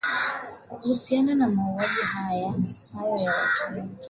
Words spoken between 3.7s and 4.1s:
wengi.